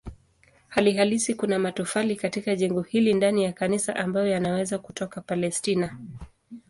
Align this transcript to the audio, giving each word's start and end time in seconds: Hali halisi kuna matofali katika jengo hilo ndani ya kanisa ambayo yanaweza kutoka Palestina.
Hali 0.69 0.93
halisi 0.93 1.33
kuna 1.33 1.59
matofali 1.59 2.15
katika 2.15 2.55
jengo 2.55 2.81
hilo 2.81 3.17
ndani 3.17 3.43
ya 3.43 3.53
kanisa 3.53 3.95
ambayo 3.95 4.27
yanaweza 4.27 4.79
kutoka 4.79 5.21
Palestina. 5.21 5.97